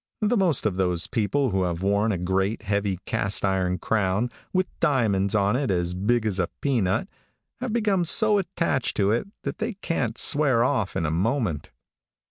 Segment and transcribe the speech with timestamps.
[0.21, 4.65] The most of those people who have worn a great, heavy cast iron crown, with
[4.79, 7.07] diamonds on it as big as a peanut,
[7.59, 11.69] have become so attached to it that they can't swear off in a moment.